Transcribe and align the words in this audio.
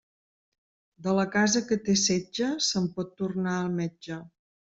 De 1.07 1.11
la 1.17 1.25
casa 1.35 1.61
que 1.71 1.77
té 1.89 1.95
setge, 2.05 2.49
se'n 2.69 2.87
pot 2.97 3.13
tornar 3.23 3.55
el 3.67 3.71
metge. 3.77 4.19